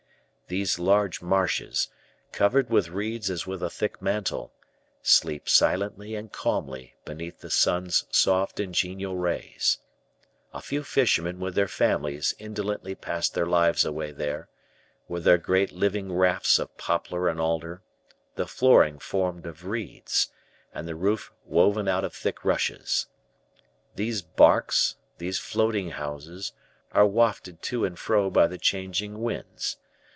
[0.47, 1.87] These large marshes,
[2.33, 4.51] covered with reeds as with a thick mantle,
[5.01, 9.77] sleep silently and calmly beneath the sun's soft and genial rays.
[10.53, 14.49] A few fishermen with their families indolently pass their lives away there,
[15.07, 17.81] with their great living rafts of poplar and alder,
[18.35, 20.33] the flooring formed of reeds,
[20.73, 23.05] and the roof woven out of thick rushes.
[23.95, 26.51] These barks, these floating houses,
[26.91, 29.77] are wafted to and fro by the changing winds.